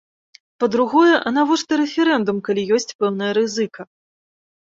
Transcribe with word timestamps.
Па-другое, 0.61 1.09
а 1.27 1.33
навошта 1.35 1.73
рэферэндум, 1.81 2.37
калі 2.47 2.61
ёсць 2.79 2.95
пэўная 3.03 3.29
рызыка. 3.39 3.81